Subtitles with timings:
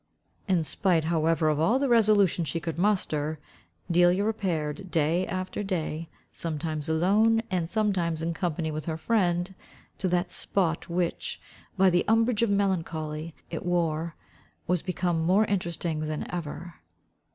[0.47, 3.37] In spite however of all the resolution she could muster,
[3.91, 9.53] Delia repaired day after day, sometimes alone, and sometimes in company with her friend,
[9.99, 11.39] to that spot which,
[11.77, 14.15] by the umbrage of melancholy it wore,
[14.65, 16.77] was become more interesting than ever.